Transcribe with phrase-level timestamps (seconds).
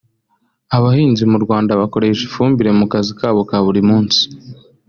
[0.77, 4.21] Abahinzi mu Rwanda bakoresha ifumbire mu kazi kabo ka buri munsi